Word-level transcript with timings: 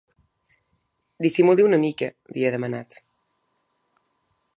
Dissimuli 1.25 1.65
una 1.67 1.79
mica, 1.83 2.09
li 2.37 2.47
ha 2.47 2.53
demanat. 2.57 2.99